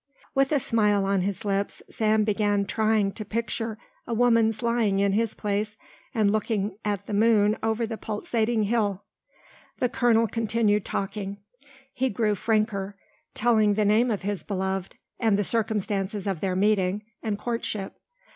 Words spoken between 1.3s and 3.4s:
lips, Sam began trying to